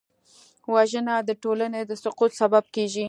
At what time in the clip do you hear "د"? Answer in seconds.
1.29-1.31, 1.89-1.91